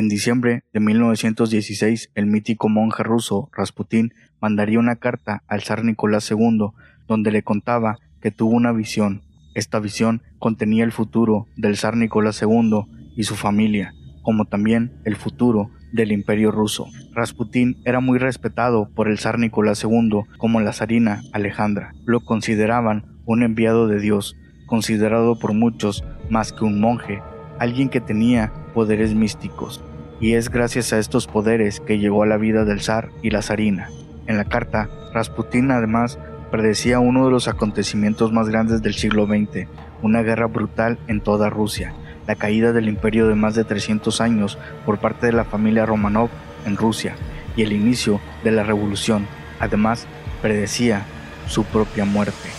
En 0.00 0.08
diciembre 0.08 0.64
de 0.72 0.80
1916, 0.80 2.12
el 2.14 2.24
mítico 2.24 2.70
monje 2.70 3.02
ruso 3.02 3.50
Rasputín 3.52 4.14
mandaría 4.40 4.78
una 4.78 4.96
carta 4.96 5.42
al 5.46 5.60
zar 5.60 5.84
Nicolás 5.84 6.30
II 6.30 6.70
donde 7.06 7.30
le 7.30 7.42
contaba 7.42 7.98
que 8.22 8.30
tuvo 8.30 8.56
una 8.56 8.72
visión. 8.72 9.20
Esta 9.54 9.78
visión 9.78 10.22
contenía 10.38 10.84
el 10.84 10.92
futuro 10.92 11.48
del 11.54 11.76
zar 11.76 11.98
Nicolás 11.98 12.40
II 12.40 12.86
y 13.14 13.24
su 13.24 13.36
familia, 13.36 13.92
como 14.22 14.46
también 14.46 14.90
el 15.04 15.16
futuro 15.16 15.70
del 15.92 16.12
imperio 16.12 16.50
ruso. 16.50 16.86
Rasputín 17.12 17.76
era 17.84 18.00
muy 18.00 18.18
respetado 18.18 18.88
por 18.94 19.06
el 19.06 19.18
zar 19.18 19.38
Nicolás 19.38 19.84
II 19.84 20.22
como 20.38 20.62
la 20.62 20.72
zarina 20.72 21.20
Alejandra. 21.34 21.92
Lo 22.06 22.20
consideraban 22.20 23.04
un 23.26 23.42
enviado 23.42 23.86
de 23.86 24.00
Dios, 24.00 24.34
considerado 24.64 25.38
por 25.38 25.52
muchos 25.52 26.04
más 26.30 26.54
que 26.54 26.64
un 26.64 26.80
monje, 26.80 27.20
alguien 27.58 27.90
que 27.90 28.00
tenía 28.00 28.50
poderes 28.72 29.14
místicos. 29.14 29.84
Y 30.20 30.34
es 30.34 30.50
gracias 30.50 30.92
a 30.92 30.98
estos 30.98 31.26
poderes 31.26 31.80
que 31.80 31.98
llegó 31.98 32.22
a 32.22 32.26
la 32.26 32.36
vida 32.36 32.64
del 32.64 32.82
zar 32.82 33.10
y 33.22 33.30
la 33.30 33.40
zarina. 33.40 33.88
En 34.26 34.36
la 34.36 34.44
carta, 34.44 34.90
Rasputín 35.14 35.70
además 35.70 36.18
predecía 36.50 36.98
uno 36.98 37.24
de 37.24 37.30
los 37.30 37.48
acontecimientos 37.48 38.30
más 38.30 38.48
grandes 38.48 38.82
del 38.82 38.94
siglo 38.94 39.26
XX, 39.26 39.66
una 40.02 40.22
guerra 40.22 40.46
brutal 40.46 40.98
en 41.08 41.20
toda 41.20 41.48
Rusia, 41.48 41.94
la 42.26 42.34
caída 42.34 42.72
del 42.72 42.88
imperio 42.88 43.28
de 43.28 43.34
más 43.34 43.54
de 43.54 43.64
300 43.64 44.20
años 44.20 44.58
por 44.84 44.98
parte 44.98 45.26
de 45.26 45.32
la 45.32 45.44
familia 45.44 45.86
Romanov 45.86 46.28
en 46.66 46.76
Rusia 46.76 47.16
y 47.56 47.62
el 47.62 47.72
inicio 47.72 48.20
de 48.44 48.50
la 48.50 48.62
revolución. 48.62 49.26
Además, 49.58 50.06
predecía 50.42 51.06
su 51.46 51.64
propia 51.64 52.04
muerte. 52.04 52.50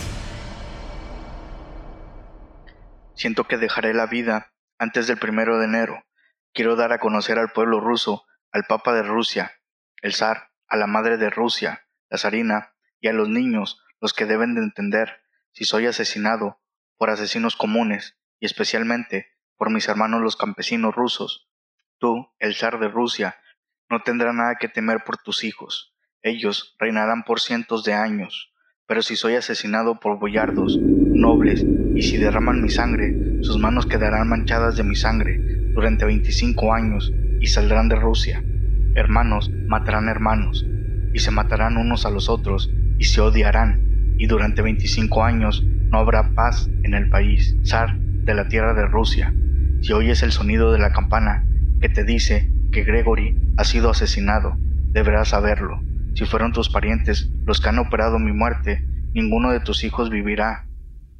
Siento 3.14 3.44
que 3.44 3.56
dejaré 3.56 3.94
la 3.94 4.06
vida 4.06 4.52
antes 4.78 5.06
del 5.06 5.18
primero 5.18 5.58
de 5.58 5.66
enero. 5.66 6.02
Quiero 6.54 6.76
dar 6.76 6.92
a 6.92 6.98
conocer 6.98 7.38
al 7.38 7.50
pueblo 7.52 7.80
ruso, 7.80 8.26
al 8.50 8.64
Papa 8.64 8.92
de 8.92 9.02
Rusia, 9.02 9.52
el 10.02 10.12
zar, 10.12 10.50
a 10.68 10.76
la 10.76 10.86
madre 10.86 11.16
de 11.16 11.30
Rusia, 11.30 11.86
la 12.10 12.18
zarina, 12.18 12.74
y 13.00 13.08
a 13.08 13.12
los 13.14 13.28
niños, 13.28 13.82
los 14.00 14.12
que 14.12 14.26
deben 14.26 14.54
de 14.54 14.60
entender 14.60 15.22
si 15.52 15.64
soy 15.64 15.86
asesinado 15.86 16.60
por 16.98 17.08
asesinos 17.08 17.56
comunes, 17.56 18.18
y 18.38 18.46
especialmente 18.46 19.32
por 19.56 19.70
mis 19.70 19.88
hermanos 19.88 20.20
los 20.20 20.36
campesinos 20.36 20.94
rusos. 20.94 21.48
Tú, 21.98 22.32
el 22.38 22.54
zar 22.54 22.78
de 22.78 22.88
Rusia, 22.88 23.40
no 23.88 24.02
tendrás 24.02 24.34
nada 24.34 24.56
que 24.56 24.68
temer 24.68 25.04
por 25.04 25.16
tus 25.16 25.44
hijos. 25.44 25.94
Ellos 26.20 26.76
reinarán 26.78 27.24
por 27.24 27.40
cientos 27.40 27.82
de 27.82 27.94
años. 27.94 28.51
Pero 28.86 29.00
si 29.02 29.16
soy 29.16 29.34
asesinado 29.34 30.00
por 30.00 30.18
boyardos, 30.18 30.78
nobles, 30.80 31.64
y 31.94 32.02
si 32.02 32.16
derraman 32.16 32.62
mi 32.62 32.68
sangre, 32.68 33.14
sus 33.42 33.58
manos 33.58 33.86
quedarán 33.86 34.28
manchadas 34.28 34.76
de 34.76 34.82
mi 34.82 34.96
sangre 34.96 35.38
durante 35.74 36.04
veinticinco 36.04 36.74
años 36.74 37.12
y 37.40 37.46
saldrán 37.46 37.88
de 37.88 37.96
Rusia. 37.96 38.42
Hermanos 38.94 39.50
matarán 39.68 40.08
hermanos, 40.08 40.66
y 41.14 41.20
se 41.20 41.30
matarán 41.30 41.76
unos 41.76 42.06
a 42.06 42.10
los 42.10 42.28
otros, 42.28 42.72
y 42.98 43.04
se 43.04 43.20
odiarán, 43.20 44.14
y 44.18 44.26
durante 44.26 44.62
veinticinco 44.62 45.24
años 45.24 45.64
no 45.64 45.98
habrá 45.98 46.34
paz 46.34 46.68
en 46.82 46.94
el 46.94 47.08
país. 47.08 47.56
Zar 47.64 47.96
de 47.98 48.34
la 48.34 48.48
tierra 48.48 48.74
de 48.74 48.86
Rusia, 48.86 49.32
si 49.80 49.92
oyes 49.92 50.22
el 50.22 50.32
sonido 50.32 50.72
de 50.72 50.78
la 50.78 50.92
campana 50.92 51.46
que 51.80 51.88
te 51.88 52.04
dice 52.04 52.50
que 52.70 52.84
Gregory 52.84 53.36
ha 53.56 53.64
sido 53.64 53.90
asesinado, 53.90 54.56
deberás 54.92 55.28
saberlo. 55.28 55.82
Si 56.14 56.24
fueron 56.26 56.52
tus 56.52 56.68
parientes 56.68 57.30
los 57.46 57.60
que 57.60 57.68
han 57.68 57.78
operado 57.78 58.18
mi 58.18 58.32
muerte, 58.32 58.84
ninguno 59.14 59.50
de 59.50 59.60
tus 59.60 59.84
hijos 59.84 60.10
vivirá 60.10 60.66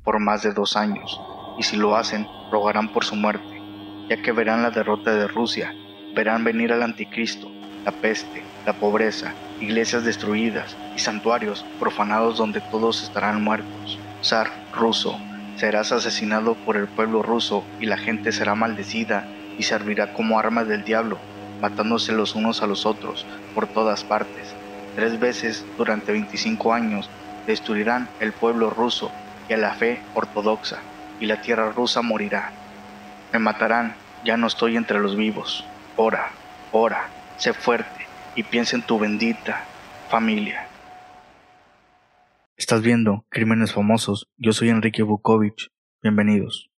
por 0.04 0.18
más 0.18 0.42
de 0.42 0.52
dos 0.52 0.76
años, 0.76 1.20
y 1.58 1.62
si 1.62 1.76
lo 1.76 1.96
hacen, 1.96 2.26
rogarán 2.50 2.92
por 2.92 3.04
su 3.04 3.16
muerte, 3.16 3.60
ya 4.08 4.20
que 4.20 4.32
verán 4.32 4.62
la 4.62 4.70
derrota 4.70 5.12
de 5.12 5.28
Rusia, 5.28 5.72
verán 6.14 6.44
venir 6.44 6.72
al 6.72 6.82
anticristo, 6.82 7.50
la 7.84 7.92
peste, 7.92 8.44
la 8.66 8.72
pobreza, 8.74 9.34
iglesias 9.60 10.04
destruidas 10.04 10.76
y 10.96 10.98
santuarios 10.98 11.64
profanados 11.78 12.38
donde 12.38 12.60
todos 12.60 13.02
estarán 13.02 13.42
muertos. 13.42 13.98
Zar 14.22 14.50
ruso, 14.74 15.18
Serás 15.56 15.92
asesinado 15.92 16.54
por 16.54 16.76
el 16.76 16.88
pueblo 16.88 17.22
ruso 17.22 17.64
y 17.78 17.86
la 17.86 17.96
gente 17.96 18.32
será 18.32 18.54
maldecida 18.54 19.28
y 19.58 19.64
servirá 19.64 20.12
como 20.12 20.38
arma 20.38 20.64
del 20.64 20.82
diablo, 20.82 21.18
matándose 21.60 22.12
los 22.12 22.34
unos 22.34 22.62
a 22.62 22.66
los 22.66 22.86
otros 22.86 23.26
por 23.54 23.66
todas 23.66 24.02
partes. 24.02 24.56
Tres 24.94 25.18
veces 25.18 25.64
durante 25.78 26.12
25 26.12 26.72
años 26.72 27.08
destruirán 27.46 28.08
el 28.20 28.32
pueblo 28.32 28.70
ruso 28.70 29.10
y 29.48 29.54
a 29.54 29.56
la 29.56 29.74
fe 29.74 30.00
ortodoxa, 30.14 30.78
y 31.20 31.26
la 31.26 31.40
tierra 31.40 31.70
rusa 31.72 32.02
morirá. 32.02 32.52
Me 33.32 33.38
matarán, 33.38 33.94
ya 34.24 34.36
no 34.36 34.46
estoy 34.46 34.76
entre 34.76 35.00
los 35.00 35.16
vivos. 35.16 35.64
Ora, 35.96 36.30
ora, 36.72 37.08
sé 37.38 37.52
fuerte 37.52 38.06
y 38.36 38.42
piensa 38.42 38.76
en 38.76 38.82
tu 38.82 38.98
bendita 38.98 39.64
familia. 40.10 40.66
Estás 42.56 42.82
viendo 42.82 43.24
Crímenes 43.30 43.72
Famosos. 43.72 44.28
Yo 44.36 44.52
soy 44.52 44.68
Enrique 44.68 45.02
Bukovich. 45.02 45.70
Bienvenidos. 46.02 46.71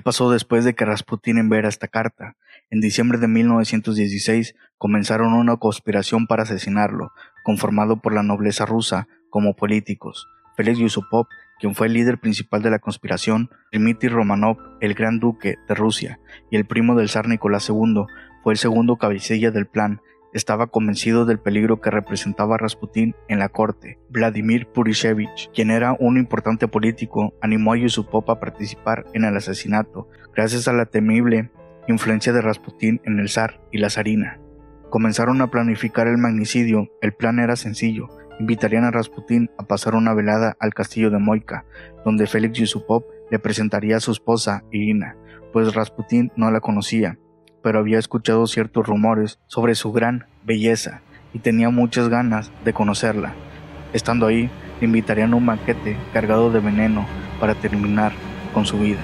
¿Qué 0.00 0.04
pasó 0.04 0.30
después 0.30 0.64
de 0.64 0.72
que 0.72 0.86
Rasputin 0.86 1.36
enviara 1.36 1.68
esta 1.68 1.86
carta? 1.86 2.34
En 2.70 2.80
diciembre 2.80 3.18
de 3.18 3.28
1916 3.28 4.54
comenzaron 4.78 5.34
una 5.34 5.58
conspiración 5.58 6.26
para 6.26 6.44
asesinarlo, 6.44 7.12
conformado 7.44 8.00
por 8.00 8.14
la 8.14 8.22
nobleza 8.22 8.64
rusa 8.64 9.08
como 9.28 9.54
políticos. 9.54 10.26
Félix 10.56 10.78
Yusupov, 10.78 11.26
quien 11.60 11.74
fue 11.74 11.88
el 11.88 11.92
líder 11.92 12.18
principal 12.18 12.62
de 12.62 12.70
la 12.70 12.78
conspiración, 12.78 13.50
Dmitry 13.72 14.08
Romanov, 14.08 14.56
el 14.80 14.94
gran 14.94 15.20
duque 15.20 15.56
de 15.68 15.74
Rusia, 15.74 16.18
y 16.50 16.56
el 16.56 16.64
primo 16.64 16.94
del 16.94 17.10
zar 17.10 17.28
Nicolás 17.28 17.68
II, 17.68 18.06
fue 18.42 18.54
el 18.54 18.58
segundo 18.58 18.96
cabecilla 18.96 19.50
del 19.50 19.66
plan, 19.66 20.00
estaba 20.32 20.68
convencido 20.68 21.24
del 21.24 21.38
peligro 21.38 21.80
que 21.80 21.90
representaba 21.90 22.56
Rasputín 22.56 23.14
en 23.28 23.38
la 23.38 23.48
corte. 23.48 23.98
Vladimir 24.08 24.66
Purishevich, 24.66 25.50
quien 25.52 25.70
era 25.70 25.96
un 25.98 26.16
importante 26.18 26.68
político, 26.68 27.34
animó 27.40 27.72
a 27.72 27.76
Yusupov 27.76 28.30
a 28.30 28.40
participar 28.40 29.06
en 29.12 29.24
el 29.24 29.36
asesinato, 29.36 30.08
gracias 30.34 30.68
a 30.68 30.72
la 30.72 30.86
temible 30.86 31.50
influencia 31.88 32.32
de 32.32 32.40
Rasputín 32.40 33.00
en 33.04 33.18
el 33.18 33.28
zar 33.28 33.60
y 33.72 33.78
la 33.78 33.90
zarina. 33.90 34.40
Comenzaron 34.90 35.40
a 35.40 35.50
planificar 35.50 36.06
el 36.08 36.18
magnicidio. 36.18 36.88
El 37.00 37.12
plan 37.12 37.38
era 37.38 37.56
sencillo. 37.56 38.08
Invitarían 38.40 38.84
a 38.84 38.90
Rasputín 38.90 39.50
a 39.58 39.64
pasar 39.64 39.94
una 39.94 40.14
velada 40.14 40.56
al 40.58 40.74
castillo 40.74 41.10
de 41.10 41.18
Moika, 41.18 41.64
donde 42.04 42.26
Félix 42.26 42.58
Yusupov 42.58 43.04
le 43.30 43.38
presentaría 43.38 43.96
a 43.96 44.00
su 44.00 44.10
esposa, 44.10 44.64
Irina, 44.72 45.16
pues 45.52 45.74
Rasputín 45.74 46.32
no 46.36 46.50
la 46.50 46.60
conocía 46.60 47.18
pero 47.62 47.78
había 47.78 47.98
escuchado 47.98 48.46
ciertos 48.46 48.86
rumores 48.86 49.38
sobre 49.46 49.74
su 49.74 49.92
gran 49.92 50.26
belleza 50.44 51.02
y 51.32 51.40
tenía 51.40 51.70
muchas 51.70 52.08
ganas 52.08 52.50
de 52.64 52.72
conocerla. 52.72 53.34
Estando 53.92 54.26
ahí, 54.26 54.50
le 54.80 54.86
invitarían 54.86 55.34
un 55.34 55.46
banquete 55.46 55.96
cargado 56.12 56.50
de 56.50 56.60
veneno 56.60 57.06
para 57.38 57.54
terminar 57.54 58.12
con 58.54 58.66
su 58.66 58.78
vida. 58.78 59.00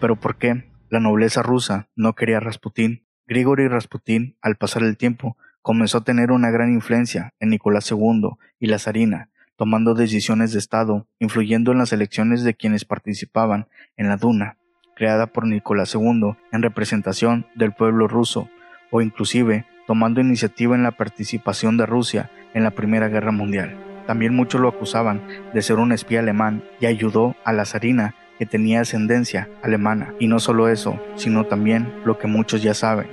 Pero 0.00 0.16
¿por 0.16 0.36
qué 0.36 0.70
la 0.90 1.00
nobleza 1.00 1.42
rusa 1.42 1.88
no 1.94 2.14
quería 2.14 2.38
a 2.38 2.40
Rasputín? 2.40 3.06
Grigori 3.26 3.68
Rasputín, 3.68 4.36
al 4.42 4.56
pasar 4.56 4.82
el 4.82 4.96
tiempo, 4.96 5.36
comenzó 5.62 5.98
a 5.98 6.04
tener 6.04 6.32
una 6.32 6.50
gran 6.50 6.72
influencia 6.72 7.34
en 7.38 7.50
Nicolás 7.50 7.90
II 7.90 8.30
y 8.58 8.66
la 8.66 8.78
zarina, 8.78 9.30
tomando 9.56 9.94
decisiones 9.94 10.52
de 10.52 10.58
Estado, 10.58 11.06
influyendo 11.20 11.72
en 11.72 11.78
las 11.78 11.92
elecciones 11.92 12.42
de 12.42 12.54
quienes 12.54 12.84
participaban 12.84 13.68
en 13.96 14.08
la 14.08 14.16
Duna 14.16 14.58
creada 15.02 15.26
por 15.26 15.48
Nicolás 15.48 15.96
II 15.96 16.36
en 16.52 16.62
representación 16.62 17.44
del 17.56 17.72
pueblo 17.72 18.06
ruso, 18.06 18.48
o 18.92 19.00
inclusive 19.00 19.64
tomando 19.84 20.20
iniciativa 20.20 20.76
en 20.76 20.84
la 20.84 20.92
participación 20.92 21.76
de 21.76 21.86
Rusia 21.86 22.30
en 22.54 22.62
la 22.62 22.70
Primera 22.70 23.08
Guerra 23.08 23.32
Mundial. 23.32 23.74
También 24.06 24.32
muchos 24.32 24.60
lo 24.60 24.68
acusaban 24.68 25.20
de 25.52 25.60
ser 25.60 25.78
un 25.78 25.90
espía 25.90 26.20
alemán 26.20 26.62
y 26.78 26.86
ayudó 26.86 27.34
a 27.44 27.52
la 27.52 27.64
zarina 27.64 28.14
que 28.38 28.46
tenía 28.46 28.82
ascendencia 28.82 29.48
alemana. 29.60 30.14
Y 30.20 30.28
no 30.28 30.38
solo 30.38 30.68
eso, 30.68 31.00
sino 31.16 31.46
también 31.46 31.92
lo 32.04 32.16
que 32.16 32.28
muchos 32.28 32.62
ya 32.62 32.72
saben, 32.72 33.08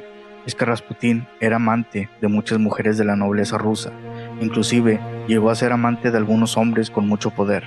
es 0.46 0.54
que 0.54 0.66
Rasputín 0.66 1.26
era 1.40 1.56
amante 1.56 2.08
de 2.22 2.28
muchas 2.28 2.60
mujeres 2.60 3.00
de 3.00 3.06
la 3.06 3.16
nobleza 3.16 3.58
rusa, 3.58 3.90
inclusive 4.40 5.00
llegó 5.28 5.50
a 5.50 5.56
ser 5.56 5.72
amante 5.72 6.12
de 6.12 6.18
algunos 6.20 6.56
hombres 6.56 6.92
con 6.92 7.08
mucho 7.08 7.32
poder. 7.32 7.64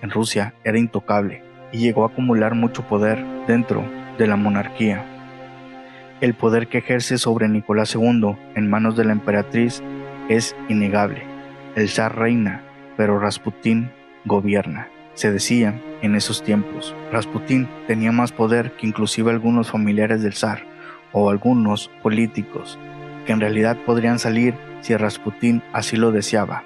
En 0.00 0.08
Rusia 0.08 0.54
era 0.64 0.78
intocable, 0.78 1.42
y 1.70 1.80
llegó 1.80 2.04
a 2.04 2.08
acumular 2.08 2.54
mucho 2.54 2.82
poder 2.88 3.37
dentro 3.48 3.84
de 4.16 4.28
la 4.28 4.36
monarquía. 4.36 5.04
El 6.20 6.34
poder 6.34 6.68
que 6.68 6.78
ejerce 6.78 7.18
sobre 7.18 7.48
Nicolás 7.48 7.96
II 7.96 8.36
en 8.54 8.70
manos 8.70 8.96
de 8.96 9.04
la 9.04 9.12
emperatriz 9.12 9.82
es 10.28 10.54
innegable. 10.68 11.24
El 11.74 11.88
zar 11.88 12.16
reina, 12.16 12.62
pero 12.96 13.18
Rasputín 13.18 13.90
gobierna. 14.24 14.88
Se 15.14 15.32
decía, 15.32 15.80
en 16.02 16.14
esos 16.14 16.44
tiempos, 16.44 16.94
Rasputín 17.10 17.68
tenía 17.88 18.12
más 18.12 18.30
poder 18.30 18.72
que 18.76 18.86
inclusive 18.86 19.32
algunos 19.32 19.70
familiares 19.70 20.22
del 20.22 20.34
zar, 20.34 20.62
o 21.12 21.30
algunos 21.30 21.90
políticos, 22.02 22.78
que 23.26 23.32
en 23.32 23.40
realidad 23.40 23.76
podrían 23.86 24.18
salir 24.18 24.54
si 24.80 24.96
Rasputín 24.96 25.62
así 25.72 25.96
lo 25.96 26.12
deseaba. 26.12 26.62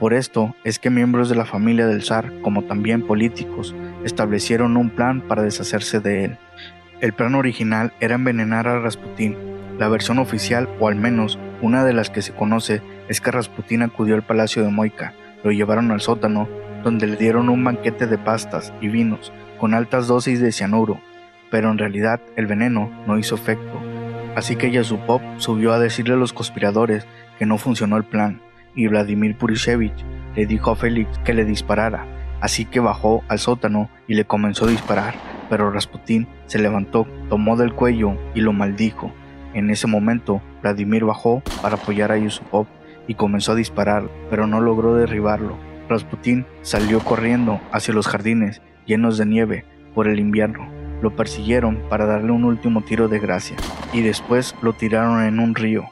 Por 0.00 0.14
esto 0.14 0.56
es 0.64 0.78
que 0.78 0.88
miembros 0.88 1.28
de 1.28 1.34
la 1.34 1.44
familia 1.44 1.86
del 1.86 2.02
zar, 2.02 2.32
como 2.40 2.62
también 2.62 3.06
políticos, 3.06 3.74
establecieron 4.02 4.78
un 4.78 4.88
plan 4.88 5.20
para 5.20 5.42
deshacerse 5.42 6.00
de 6.00 6.24
él. 6.24 6.38
El 7.02 7.12
plan 7.12 7.34
original 7.34 7.92
era 8.00 8.14
envenenar 8.14 8.66
a 8.66 8.80
Rasputín. 8.80 9.36
La 9.78 9.90
versión 9.90 10.18
oficial, 10.18 10.70
o 10.80 10.88
al 10.88 10.96
menos 10.96 11.38
una 11.60 11.84
de 11.84 11.92
las 11.92 12.08
que 12.08 12.22
se 12.22 12.32
conoce, 12.32 12.80
es 13.10 13.20
que 13.20 13.30
Rasputín 13.30 13.82
acudió 13.82 14.14
al 14.14 14.22
palacio 14.22 14.62
de 14.62 14.70
Moika, 14.70 15.12
lo 15.44 15.52
llevaron 15.52 15.90
al 15.90 16.00
sótano, 16.00 16.48
donde 16.82 17.06
le 17.06 17.16
dieron 17.16 17.50
un 17.50 17.62
banquete 17.62 18.06
de 18.06 18.16
pastas 18.16 18.72
y 18.80 18.88
vinos 18.88 19.34
con 19.58 19.74
altas 19.74 20.06
dosis 20.06 20.40
de 20.40 20.50
cianuro, 20.50 20.98
pero 21.50 21.70
en 21.70 21.76
realidad 21.76 22.22
el 22.36 22.46
veneno 22.46 22.90
no 23.06 23.18
hizo 23.18 23.34
efecto. 23.34 23.78
Así 24.34 24.56
que 24.56 24.70
Yasupov 24.70 25.20
subió 25.36 25.74
a 25.74 25.78
decirle 25.78 26.14
a 26.14 26.16
los 26.16 26.32
conspiradores 26.32 27.06
que 27.38 27.44
no 27.44 27.58
funcionó 27.58 27.98
el 27.98 28.04
plan, 28.04 28.40
y 28.74 28.86
Vladimir 28.88 29.36
Purishevich 29.36 30.04
le 30.36 30.46
dijo 30.46 30.70
a 30.70 30.76
Félix 30.76 31.18
que 31.18 31.34
le 31.34 31.44
disparara, 31.44 32.06
así 32.40 32.64
que 32.64 32.80
bajó 32.80 33.22
al 33.28 33.38
sótano 33.38 33.90
y 34.06 34.14
le 34.14 34.24
comenzó 34.24 34.66
a 34.66 34.70
disparar 34.70 35.14
pero 35.50 35.70
Rasputín 35.70 36.28
se 36.46 36.60
levantó, 36.60 37.06
tomó 37.28 37.56
del 37.56 37.74
cuello 37.74 38.16
y 38.34 38.40
lo 38.40 38.54
maldijo. 38.54 39.12
En 39.52 39.68
ese 39.68 39.88
momento, 39.88 40.40
Vladimir 40.62 41.04
bajó 41.04 41.42
para 41.60 41.74
apoyar 41.74 42.12
a 42.12 42.16
Yusupov 42.16 42.66
y 43.08 43.14
comenzó 43.14 43.52
a 43.52 43.56
disparar, 43.56 44.08
pero 44.30 44.46
no 44.46 44.60
logró 44.60 44.94
derribarlo. 44.94 45.56
Rasputín 45.88 46.46
salió 46.62 47.00
corriendo 47.00 47.60
hacia 47.72 47.92
los 47.92 48.06
jardines 48.06 48.62
llenos 48.86 49.18
de 49.18 49.26
nieve 49.26 49.64
por 49.92 50.06
el 50.06 50.20
invierno. 50.20 50.68
Lo 51.02 51.16
persiguieron 51.16 51.82
para 51.88 52.06
darle 52.06 52.30
un 52.30 52.44
último 52.44 52.82
tiro 52.82 53.08
de 53.08 53.18
gracia 53.18 53.56
y 53.92 54.02
después 54.02 54.54
lo 54.62 54.74
tiraron 54.74 55.24
en 55.24 55.40
un 55.40 55.56
río. 55.56 55.86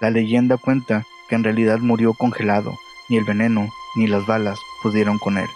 La 0.00 0.08
leyenda 0.08 0.56
cuenta 0.56 1.04
que 1.32 1.36
en 1.36 1.44
realidad 1.44 1.78
murió 1.78 2.12
congelado, 2.12 2.78
ni 3.08 3.16
el 3.16 3.24
veneno 3.24 3.70
ni 3.96 4.06
las 4.06 4.26
balas 4.26 4.58
pudieron 4.82 5.18
con 5.18 5.38
él. 5.38 5.48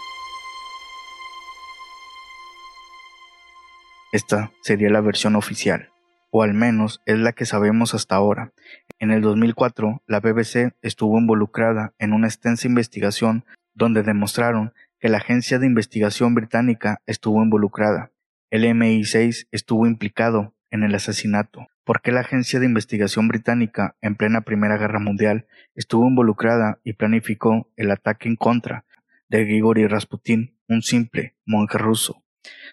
Esta 4.11 4.51
sería 4.63 4.89
la 4.89 5.01
versión 5.01 5.35
oficial, 5.35 5.91
o 6.31 6.41
al 6.41 6.55
menos 6.55 7.03
es 7.05 7.19
la 7.19 7.31
que 7.31 7.45
sabemos 7.45 7.93
hasta 7.93 8.15
ahora. 8.15 8.53
En 8.97 9.11
el 9.11 9.21
2004, 9.21 10.01
la 10.07 10.19
BBC 10.19 10.73
estuvo 10.81 11.19
involucrada 11.19 11.93
en 11.99 12.13
una 12.13 12.25
extensa 12.25 12.67
investigación 12.67 13.45
donde 13.75 14.01
demostraron 14.01 14.73
que 14.99 15.09
la 15.09 15.17
agencia 15.17 15.59
de 15.59 15.67
investigación 15.67 16.33
británica 16.33 17.03
estuvo 17.05 17.43
involucrada. 17.43 18.09
El 18.49 18.63
MI6 18.63 19.47
estuvo 19.51 19.85
implicado 19.85 20.55
en 20.71 20.83
el 20.83 20.95
asesinato. 20.95 21.67
¿Por 21.83 22.01
qué 22.01 22.11
la 22.11 22.21
agencia 22.21 22.59
de 22.59 22.65
investigación 22.65 23.27
británica 23.27 23.95
en 24.01 24.15
plena 24.15 24.41
Primera 24.41 24.77
Guerra 24.77 24.99
Mundial 24.99 25.47
estuvo 25.75 26.07
involucrada 26.07 26.79
y 26.83 26.93
planificó 26.93 27.69
el 27.77 27.91
ataque 27.91 28.27
en 28.27 28.35
contra 28.35 28.85
de 29.29 29.45
Grigori 29.45 29.87
Rasputin, 29.87 30.57
un 30.67 30.81
simple 30.81 31.35
monje 31.45 31.77
ruso? 31.77 32.23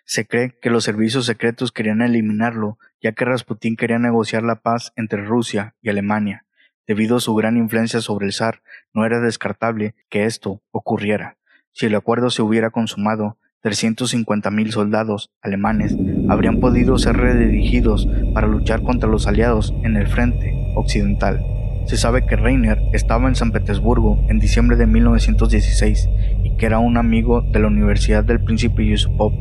Se 0.04 0.26
cree 0.26 0.58
que 0.60 0.70
los 0.70 0.84
servicios 0.84 1.26
secretos 1.26 1.72
querían 1.72 2.02
eliminarlo, 2.02 2.78
ya 3.00 3.12
que 3.12 3.24
Rasputín 3.24 3.76
quería 3.76 3.98
negociar 3.98 4.42
la 4.42 4.62
paz 4.62 4.92
entre 4.96 5.24
Rusia 5.24 5.74
y 5.80 5.90
Alemania. 5.90 6.46
Debido 6.86 7.16
a 7.16 7.20
su 7.20 7.34
gran 7.34 7.56
influencia 7.56 8.00
sobre 8.00 8.26
el 8.26 8.32
zar, 8.32 8.62
no 8.92 9.06
era 9.06 9.20
descartable 9.20 9.94
que 10.10 10.24
esto 10.24 10.62
ocurriera. 10.70 11.38
Si 11.72 11.86
el 11.86 11.94
acuerdo 11.94 12.30
se 12.30 12.42
hubiera 12.42 12.70
consumado, 12.70 13.38
350.000 13.64 14.70
soldados 14.70 15.30
alemanes 15.40 15.96
habrían 16.28 16.60
podido 16.60 16.98
ser 16.98 17.16
redirigidos 17.16 18.06
para 18.34 18.46
luchar 18.46 18.82
contra 18.82 19.08
los 19.08 19.26
aliados 19.26 19.74
en 19.82 19.96
el 19.96 20.06
frente 20.06 20.54
occidental. 20.74 21.42
Se 21.86 21.96
sabe 21.96 22.26
que 22.26 22.36
Reiner 22.36 22.78
estaba 22.92 23.26
en 23.26 23.34
San 23.34 23.52
Petersburgo 23.52 24.22
en 24.28 24.38
diciembre 24.38 24.76
de 24.76 24.86
1916 24.86 26.08
y 26.44 26.56
que 26.56 26.66
era 26.66 26.78
un 26.78 26.98
amigo 26.98 27.40
de 27.40 27.60
la 27.60 27.68
Universidad 27.68 28.22
del 28.22 28.42
Príncipe 28.42 28.86
Yusupov. 28.86 29.32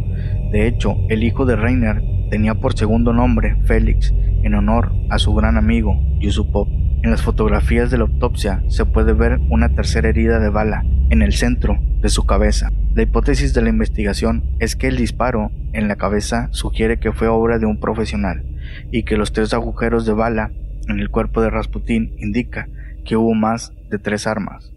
De 0.52 0.68
hecho, 0.68 0.98
el 1.10 1.24
hijo 1.24 1.46
de 1.46 1.58
Reiner 1.58 2.02
tenía 2.30 2.56
por 2.56 2.78
segundo 2.78 3.12
nombre 3.12 3.58
Félix, 3.66 4.14
en 4.44 4.56
honor 4.56 4.94
a 5.10 5.20
su 5.20 5.34
gran 5.34 5.58
amigo 5.58 6.02
Yusupov. 6.20 6.68
En 7.04 7.12
las 7.12 7.22
fotografías 7.22 7.92
de 7.92 7.98
la 7.98 8.06
autopsia 8.06 8.64
se 8.70 8.86
puede 8.86 9.12
ver 9.12 9.38
una 9.50 9.76
tercera 9.76 10.08
herida 10.08 10.40
de 10.40 10.50
bala 10.50 10.86
en 11.10 11.22
el 11.22 11.34
centro 11.34 11.78
de 12.00 12.08
su 12.08 12.26
cabeza. 12.26 12.72
La 12.96 13.02
hipótesis 13.02 13.54
de 13.54 13.62
la 13.62 13.68
investigación 13.68 14.56
es 14.60 14.78
que 14.78 14.88
el 14.88 14.96
disparo 14.96 15.52
en 15.74 15.90
la 15.90 15.98
cabeza 15.98 16.48
sugiere 16.52 17.02
que 17.02 17.12
fue 17.12 17.28
obra 17.28 17.60
de 17.60 17.66
un 17.66 17.82
profesional 17.82 18.46
y 18.90 19.04
que 19.04 19.18
los 19.18 19.34
tres 19.34 19.54
agujeros 19.54 20.06
de 20.06 20.14
bala 20.14 20.54
en 20.88 21.02
el 21.02 21.10
cuerpo 21.10 21.42
de 21.42 21.50
Rasputín 21.50 22.16
indica 22.20 22.70
que 23.04 23.18
hubo 23.18 23.34
más 23.34 23.74
de 23.90 24.00
tres 24.00 24.26
armas. 24.26 24.72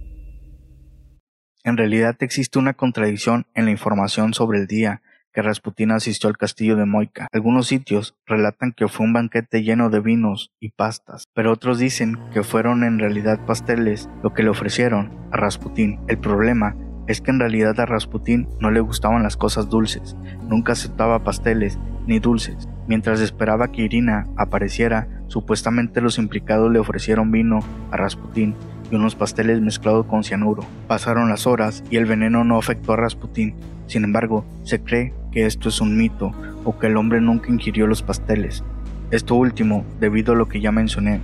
En 1.63 1.77
realidad 1.77 2.17
existe 2.19 2.59
una 2.59 2.75
contradicción 2.75 3.47
en 3.55 3.67
la 3.67 3.71
información 3.71 4.35
sobre 4.35 4.59
el 4.59 4.67
día 4.67 5.01
que 5.37 5.87
asistió 5.91 6.31
al 6.31 6.39
castillo 6.39 6.77
de 6.77 6.87
Moika. 6.87 7.29
Algunos 7.31 7.67
sitios 7.67 8.15
relatan 8.27 8.73
que 8.73 8.89
fue 8.89 9.05
un 9.05 9.13
banquete 9.13 9.63
lleno 9.63 9.91
de 9.91 10.01
vinos 10.01 10.51
y 10.61 10.71
pastas, 10.71 11.29
pero 11.35 11.53
otros 11.53 11.79
dicen 11.79 12.19
que 12.33 12.43
fueron 12.43 12.85
en 12.85 12.99
realidad 12.99 13.45
pasteles 13.45 14.09
lo 14.23 14.33
que 14.33 14.43
le 14.43 14.49
ofrecieron 14.49 15.13
a 15.31 15.37
Rasputín. 15.37 16.01
El 16.09 16.19
problema 16.19 16.75
es 17.07 17.21
que 17.21 17.31
en 17.31 17.39
realidad 17.39 17.79
a 17.79 17.85
Rasputín 17.85 18.49
no 18.61 18.71
le 18.71 18.81
gustaban 18.81 19.23
las 19.23 19.37
cosas 19.37 19.69
dulces, 19.69 20.17
nunca 20.49 20.73
aceptaba 20.73 21.23
pasteles 21.23 21.79
ni 22.07 22.19
dulces. 22.19 22.67
Mientras 22.89 23.21
esperaba 23.21 23.71
que 23.71 23.83
Irina 23.83 24.27
apareciera, 24.37 25.07
supuestamente 25.27 26.01
los 26.01 26.19
implicados 26.19 26.73
le 26.73 26.79
ofrecieron 26.79 27.31
vino 27.31 27.61
a 27.91 27.97
Rasputín 27.99 28.55
y 28.91 28.95
unos 28.95 29.17
pasteles 29.17 29.61
mezclados 29.61 30.07
con 30.07 30.25
cianuro. 30.25 30.65
Pasaron 30.89 31.29
las 31.29 31.47
horas 31.47 31.85
y 31.91 31.97
el 31.97 32.07
veneno 32.07 32.43
no 32.45 32.57
afectó 32.57 32.95
a 32.95 32.97
Rasputín. 32.97 33.55
Sin 33.87 34.05
embargo, 34.05 34.45
se 34.63 34.81
cree 34.81 35.13
que 35.33 35.47
esto 35.47 35.69
es 35.69 35.81
un 35.81 35.97
mito 35.97 36.33
o 36.65 36.79
que 36.79 36.89
el 36.89 36.97
hombre 36.97 37.21
nunca 37.21 37.51
ingirió 37.51 37.87
los 37.87 38.03
pasteles. 38.03 38.65
Esto 39.11 39.35
último, 39.35 39.85
debido 40.01 40.33
a 40.33 40.37
lo 40.37 40.49
que 40.49 40.61
ya 40.61 40.73
mencioné, 40.73 41.21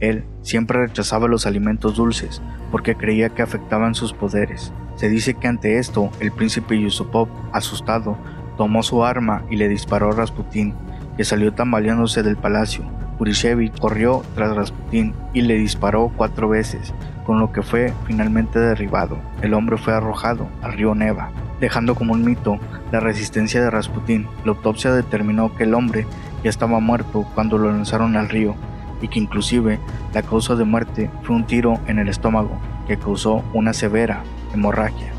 él 0.00 0.24
siempre 0.42 0.80
rechazaba 0.80 1.28
los 1.28 1.46
alimentos 1.46 1.96
dulces 1.96 2.42
porque 2.70 2.96
creía 2.96 3.30
que 3.30 3.42
afectaban 3.42 3.94
sus 3.94 4.12
poderes. 4.12 4.72
Se 4.96 5.08
dice 5.08 5.34
que 5.34 5.48
ante 5.48 5.78
esto, 5.78 6.10
el 6.20 6.32
príncipe 6.32 6.78
Yusupov, 6.78 7.28
asustado, 7.52 8.18
tomó 8.56 8.82
su 8.82 9.04
arma 9.04 9.44
y 9.48 9.56
le 9.56 9.68
disparó 9.68 10.10
a 10.10 10.16
Rasputín, 10.16 10.74
que 11.16 11.24
salió 11.24 11.52
tambaleándose 11.52 12.22
del 12.22 12.36
palacio. 12.36 12.84
Purishevich 13.16 13.78
corrió 13.78 14.22
tras 14.34 14.54
Rasputín 14.56 15.14
y 15.32 15.42
le 15.42 15.54
disparó 15.54 16.10
cuatro 16.16 16.48
veces, 16.48 16.92
con 17.24 17.38
lo 17.38 17.52
que 17.52 17.62
fue 17.62 17.92
finalmente 18.06 18.58
derribado. 18.58 19.18
El 19.40 19.54
hombre 19.54 19.76
fue 19.76 19.94
arrojado 19.94 20.48
al 20.62 20.72
río 20.72 20.94
Neva, 20.94 21.30
dejando 21.62 21.94
como 21.94 22.12
un 22.12 22.24
mito 22.24 22.58
la 22.90 22.98
resistencia 22.98 23.62
de 23.62 23.70
Rasputín. 23.70 24.26
La 24.44 24.50
autopsia 24.50 24.92
determinó 24.92 25.54
que 25.54 25.62
el 25.62 25.74
hombre 25.74 26.06
ya 26.42 26.50
estaba 26.50 26.80
muerto 26.80 27.24
cuando 27.36 27.56
lo 27.56 27.70
lanzaron 27.70 28.16
al 28.16 28.28
río 28.28 28.56
y 29.00 29.06
que 29.06 29.20
inclusive 29.20 29.78
la 30.12 30.22
causa 30.22 30.56
de 30.56 30.64
muerte 30.64 31.08
fue 31.22 31.36
un 31.36 31.46
tiro 31.46 31.78
en 31.86 32.00
el 32.00 32.08
estómago 32.08 32.60
que 32.88 32.98
causó 32.98 33.44
una 33.54 33.72
severa 33.72 34.24
hemorragia. 34.52 35.12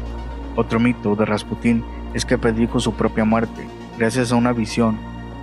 Otro 0.57 0.81
mito 0.81 1.15
de 1.15 1.25
Rasputín 1.25 1.83
es 2.13 2.25
que 2.25 2.37
predijo 2.37 2.81
su 2.81 2.93
propia 2.93 3.23
muerte 3.23 3.65
gracias 3.97 4.33
a 4.33 4.35
una 4.35 4.51
visión. 4.51 4.97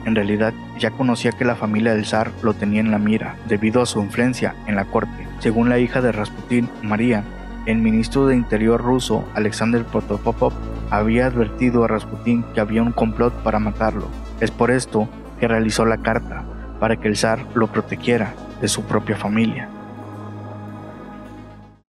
En 0.04 0.14
realidad 0.14 0.52
ya 0.78 0.90
conocía 0.90 1.33
que 1.33 1.47
la 1.47 1.57
familia 1.57 1.95
del 1.95 2.04
zar 2.04 2.30
lo 2.42 2.52
tenía 2.52 2.80
en 2.80 2.90
la 2.90 2.99
mira 2.99 3.37
debido 3.49 3.80
a 3.80 3.87
su 3.87 4.02
influencia 4.02 4.54
en 4.66 4.76
la 4.76 4.85
corte. 4.85 5.26
Según 5.38 5.71
la 5.71 5.78
hija 5.78 6.02
de 6.02 6.12
Rasputín, 6.12 6.69
María, 6.83 7.25
el 7.64 7.78
ministro 7.78 8.26
de 8.26 8.37
Interior 8.37 8.83
ruso 8.83 9.25
Alexander 9.35 9.85
Protopopov 9.85 10.52
había 10.90 11.26
advertido 11.26 11.85
a 11.85 11.88
Rasputín 11.88 12.44
que 12.54 12.61
había 12.61 12.82
un 12.82 12.92
complot 12.92 13.32
para 13.42 13.59
matarlo. 13.59 14.09
Es 14.40 14.50
por 14.50 14.70
esto 14.70 15.09
que 15.38 15.49
realizó 15.49 15.87
la 15.87 15.99
carta, 15.99 16.44
para 16.78 16.97
que 16.97 17.09
el 17.09 17.16
zar 17.16 17.47
lo 17.54 17.68
protegiera 17.68 18.35
de 18.61 18.68
su 18.68 18.82
propia 18.82 19.16
familia. 19.16 19.68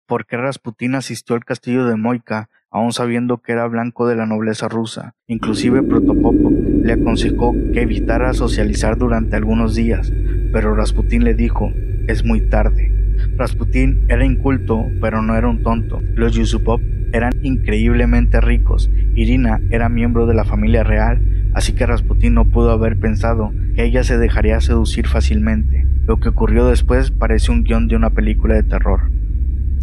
¿Por 0.06 0.26
qué 0.26 0.36
Rasputín 0.36 0.94
asistió 0.94 1.36
al 1.36 1.44
castillo 1.44 1.84
de 1.84 1.96
Moika 1.96 2.48
aun 2.70 2.92
sabiendo 2.92 3.38
que 3.38 3.52
era 3.52 3.66
blanco 3.66 4.06
de 4.06 4.16
la 4.16 4.26
nobleza 4.26 4.68
rusa? 4.68 5.14
Inclusive 5.26 5.82
Protopopov 5.82 6.52
le 6.82 6.92
aconsejó 6.92 7.52
que 7.72 7.82
evitara 7.82 8.32
socializar 8.32 8.96
durante 8.96 9.36
algunos 9.36 9.74
días, 9.74 10.12
pero 10.52 10.74
Rasputín 10.74 11.24
le 11.24 11.34
dijo, 11.34 11.72
es 12.06 12.24
muy 12.24 12.40
tarde. 12.40 12.94
Rasputín 13.36 14.06
era 14.08 14.24
inculto, 14.24 14.86
pero 15.00 15.22
no 15.22 15.36
era 15.36 15.48
un 15.48 15.62
tonto. 15.62 16.00
Los 16.14 16.32
Yusupov 16.32 16.80
eran 17.12 17.32
increíblemente 17.42 18.40
ricos. 18.40 18.90
Irina 19.14 19.60
era 19.70 19.88
miembro 19.88 20.26
de 20.26 20.34
la 20.34 20.44
familia 20.44 20.84
real 20.84 21.20
así 21.54 21.72
que 21.72 21.86
Rasputín 21.86 22.34
no 22.34 22.44
pudo 22.44 22.70
haber 22.70 22.98
pensado 22.98 23.52
que 23.74 23.84
ella 23.84 24.04
se 24.04 24.18
dejaría 24.18 24.60
seducir 24.60 25.08
fácilmente. 25.08 25.86
Lo 26.04 26.20
que 26.20 26.28
ocurrió 26.28 26.66
después 26.66 27.10
parece 27.10 27.50
un 27.50 27.64
guion 27.64 27.88
de 27.88 27.96
una 27.96 28.10
película 28.10 28.54
de 28.54 28.62
terror. 28.62 29.10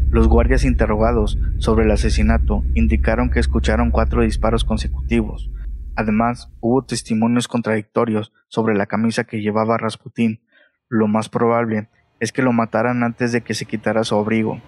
Los 0.09 0.27
guardias 0.27 0.63
interrogados 0.63 1.37
sobre 1.57 1.85
el 1.85 1.91
asesinato 1.91 2.63
indicaron 2.73 3.29
que 3.29 3.39
escucharon 3.39 3.91
cuatro 3.91 4.21
disparos 4.21 4.63
consecutivos. 4.63 5.51
Además, 5.95 6.49
hubo 6.61 6.83
testimonios 6.83 7.47
contradictorios 7.47 8.31
sobre 8.47 8.75
la 8.75 8.85
camisa 8.85 9.25
que 9.25 9.41
llevaba 9.41 9.77
Rasputín. 9.77 10.39
Lo 10.87 11.07
más 11.07 11.29
probable 11.29 11.89
es 12.19 12.31
que 12.31 12.41
lo 12.41 12.53
mataran 12.53 13.03
antes 13.03 13.31
de 13.31 13.41
que 13.41 13.53
se 13.53 13.65
quitara 13.65 14.03
su 14.03 14.15
abrigo. 14.15 14.61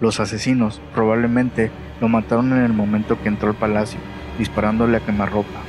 Los 0.00 0.20
asesinos 0.20 0.80
probablemente 0.92 1.70
lo 2.00 2.08
mataron 2.08 2.52
en 2.52 2.64
el 2.64 2.72
momento 2.72 3.20
que 3.20 3.28
entró 3.28 3.50
al 3.50 3.56
palacio, 3.56 4.00
disparándole 4.38 4.96
a 4.96 5.00
quemarropa. 5.00 5.60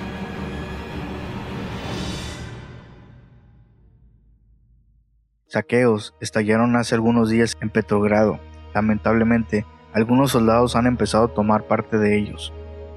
Saqueos 5.48 6.15
estallaron 6.20 6.75
hace 6.75 6.96
algunos 6.96 7.29
días 7.29 7.55
en 7.62 7.70
Petrogrado. 7.70 8.39
Lamentablemente, 8.74 9.65
algunos 9.94 10.32
soldados 10.32 10.75
han 10.75 10.88
empezado 10.88 11.25
a 11.25 11.34
tomar 11.34 11.67
parte 11.67 11.98
de 11.98 12.17
ellos. 12.17 12.51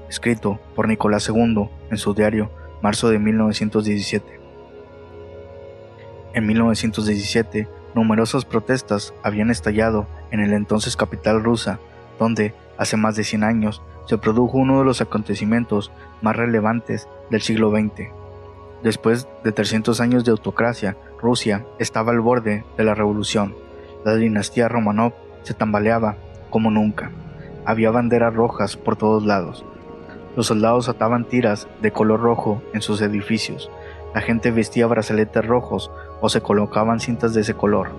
Escrito 0.09 0.59
por 0.75 0.87
Nicolás 0.87 1.29
II 1.29 1.69
en 1.89 1.97
su 1.97 2.13
diario, 2.13 2.51
marzo 2.81 3.09
de 3.09 3.19
1917. 3.19 4.39
En 6.33 6.47
1917, 6.47 7.69
numerosas 7.95 8.45
protestas 8.45 9.13
habían 9.23 9.49
estallado 9.49 10.07
en 10.31 10.39
el 10.39 10.53
entonces 10.53 10.95
capital 10.95 11.43
rusa, 11.43 11.79
donde, 12.19 12.53
hace 12.77 12.97
más 12.97 13.15
de 13.15 13.23
100 13.23 13.43
años, 13.43 13.81
se 14.05 14.17
produjo 14.17 14.57
uno 14.57 14.79
de 14.79 14.85
los 14.85 15.01
acontecimientos 15.01 15.91
más 16.21 16.35
relevantes 16.35 17.07
del 17.29 17.41
siglo 17.41 17.71
XX. 17.71 18.09
Después 18.83 19.27
de 19.43 19.51
300 19.51 19.99
años 20.01 20.25
de 20.25 20.31
autocracia, 20.31 20.97
Rusia 21.21 21.65
estaba 21.79 22.11
al 22.11 22.21
borde 22.21 22.63
de 22.77 22.83
la 22.83 22.95
revolución. 22.95 23.55
La 24.05 24.15
dinastía 24.15 24.69
Romanov 24.69 25.13
se 25.43 25.53
tambaleaba 25.53 26.15
como 26.49 26.71
nunca. 26.71 27.11
Había 27.65 27.91
banderas 27.91 28.33
rojas 28.33 28.77
por 28.77 28.95
todos 28.95 29.25
lados. 29.25 29.65
Los 30.35 30.47
soldados 30.47 30.87
ataban 30.89 31.25
tiras 31.25 31.67
de 31.81 31.91
color 31.91 32.21
rojo 32.21 32.63
en 32.73 32.81
sus 32.81 33.01
edificios. 33.01 33.69
La 34.15 34.21
gente 34.21 34.51
vestía 34.51 34.87
brazaletes 34.87 35.45
rojos 35.45 35.91
o 36.21 36.29
se 36.29 36.41
colocaban 36.41 36.99
cintas 36.99 37.33
de 37.33 37.41
ese 37.41 37.53
color. 37.53 37.89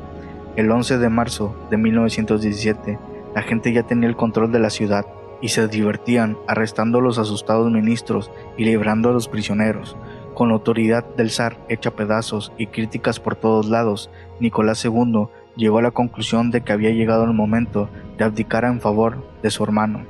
El 0.57 0.71
11 0.71 0.99
de 0.99 1.09
marzo 1.09 1.55
de 1.71 1.77
1917, 1.77 2.99
la 3.35 3.43
gente 3.43 3.73
ya 3.73 3.85
tenía 3.85 4.09
el 4.09 4.17
control 4.17 4.51
de 4.53 4.59
la 4.59 4.71
ciudad 4.71 5.07
y 5.41 5.49
se 5.49 5.69
divertían 5.69 6.37
arrestando 6.47 6.99
a 6.99 7.03
los 7.03 7.19
asustados 7.19 7.71
ministros 7.71 8.31
y 8.57 8.65
librando 8.65 9.11
a 9.11 9.13
los 9.13 9.29
prisioneros. 9.29 9.97
Con 10.35 10.49
la 10.49 10.55
autoridad 10.55 11.05
del 11.17 11.31
zar 11.31 11.59
hecha 11.69 11.91
pedazos 11.91 12.53
y 12.57 12.67
críticas 12.67 13.21
por 13.21 13.37
todos 13.37 13.69
lados, 13.69 14.11
Nicolás 14.39 14.85
II 14.85 15.29
llegó 15.57 15.79
a 15.79 15.83
la 15.83 15.91
conclusión 15.91 16.51
de 16.51 16.63
que 16.63 16.73
había 16.73 16.91
llegado 16.91 17.25
el 17.25 17.33
momento 17.33 17.89
de 18.17 18.25
abdicar 18.25 18.65
en 18.65 18.81
favor 18.81 19.25
de 19.43 19.51
su 19.51 19.65
hermano, 19.65 20.05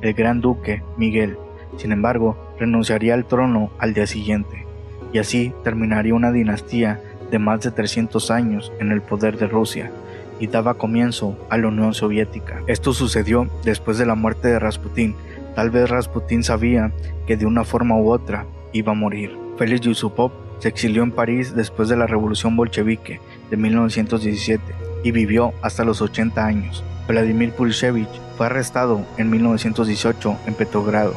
el 0.00 0.14
gran 0.14 0.40
duque 0.40 0.82
Miguel. 0.96 1.38
Sin 1.76 1.92
embargo, 1.92 2.36
renunciaría 2.58 3.14
al 3.14 3.24
trono 3.24 3.70
al 3.78 3.94
día 3.94 4.06
siguiente, 4.06 4.66
y 5.12 5.18
así 5.18 5.54
terminaría 5.64 6.14
una 6.14 6.32
dinastía 6.32 7.00
de 7.32 7.40
más 7.40 7.62
de 7.62 7.72
300 7.72 8.30
años 8.30 8.70
en 8.78 8.92
el 8.92 9.02
poder 9.02 9.36
de 9.38 9.48
Rusia 9.48 9.90
y 10.38 10.46
daba 10.46 10.74
comienzo 10.74 11.36
a 11.50 11.56
la 11.56 11.68
Unión 11.68 11.94
Soviética. 11.94 12.62
Esto 12.66 12.92
sucedió 12.92 13.48
después 13.64 13.98
de 13.98 14.06
la 14.06 14.14
muerte 14.14 14.48
de 14.48 14.58
Rasputín. 14.58 15.16
Tal 15.56 15.70
vez 15.70 15.88
Rasputín 15.88 16.44
sabía 16.44 16.92
que 17.26 17.36
de 17.36 17.46
una 17.46 17.64
forma 17.64 17.96
u 17.96 18.12
otra 18.12 18.46
iba 18.72 18.92
a 18.92 18.96
morir. 18.96 19.36
Félix 19.56 19.80
Yusupov 19.80 20.30
se 20.58 20.68
exilió 20.68 21.02
en 21.02 21.10
París 21.10 21.54
después 21.56 21.88
de 21.88 21.96
la 21.96 22.06
Revolución 22.06 22.54
Bolchevique 22.54 23.20
de 23.50 23.56
1917 23.56 24.62
y 25.02 25.10
vivió 25.10 25.52
hasta 25.62 25.84
los 25.84 26.02
80 26.02 26.44
años. 26.44 26.84
Vladimir 27.08 27.52
Pulshevich 27.52 28.08
fue 28.36 28.46
arrestado 28.46 29.04
en 29.16 29.30
1918 29.30 30.36
en 30.46 30.54
Petrogrado, 30.54 31.14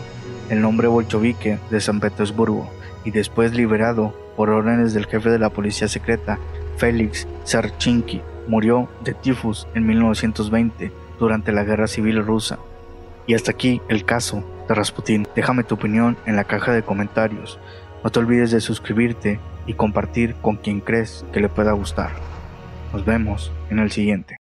el 0.50 0.62
nombre 0.62 0.88
bolchevique 0.88 1.60
de 1.70 1.80
San 1.82 2.00
Petersburgo, 2.00 2.70
y 3.04 3.12
después 3.12 3.54
liberado 3.54 4.25
por 4.36 4.50
órdenes 4.50 4.94
del 4.94 5.06
jefe 5.06 5.30
de 5.30 5.40
la 5.40 5.50
policía 5.50 5.88
secreta, 5.88 6.40
Félix 6.78 7.28
Sarchinki. 7.44 8.22
Murió 8.48 8.90
de 9.04 9.14
tifus 9.14 9.68
en 9.74 9.88
1920 9.88 10.92
durante 11.20 11.52
la 11.52 11.64
Guerra 11.64 11.88
Civil 11.88 12.24
Rusa. 12.24 12.60
Y 13.28 13.34
hasta 13.34 13.52
aquí 13.52 13.82
el 13.90 14.06
caso 14.06 14.44
de 14.68 14.76
Rasputin. 14.76 15.28
Déjame 15.36 15.64
tu 15.64 15.76
opinión 15.76 16.18
en 16.26 16.36
la 16.36 16.44
caja 16.44 16.72
de 16.74 16.84
comentarios. 16.84 17.60
No 18.04 18.12
te 18.12 18.20
olvides 18.20 18.52
de 18.52 18.62
suscribirte 18.62 19.40
y 19.68 19.74
compartir 19.74 20.36
con 20.42 20.58
quien 20.58 20.80
crees 20.80 21.26
que 21.32 21.40
le 21.40 21.50
pueda 21.50 21.72
gustar. 21.74 22.12
Nos 22.94 23.06
vemos 23.06 23.52
en 23.70 23.80
el 23.80 23.92
siguiente. 23.92 24.34